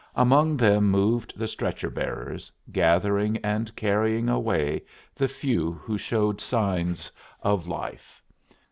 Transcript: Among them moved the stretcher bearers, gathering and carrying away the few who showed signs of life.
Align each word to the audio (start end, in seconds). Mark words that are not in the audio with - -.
Among 0.15 0.57
them 0.57 0.89
moved 0.89 1.37
the 1.37 1.47
stretcher 1.47 1.91
bearers, 1.91 2.51
gathering 2.71 3.37
and 3.45 3.75
carrying 3.75 4.29
away 4.29 4.81
the 5.13 5.27
few 5.27 5.73
who 5.73 5.95
showed 5.95 6.41
signs 6.41 7.11
of 7.43 7.67
life. 7.67 8.23